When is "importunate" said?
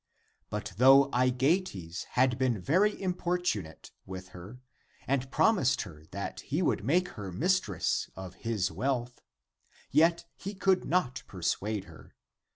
2.99-3.91